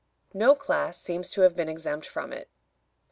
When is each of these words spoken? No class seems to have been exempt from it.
No 0.33 0.55
class 0.55 0.99
seems 0.99 1.29
to 1.29 1.41
have 1.41 1.55
been 1.55 1.69
exempt 1.69 2.07
from 2.07 2.33
it. 2.33 2.49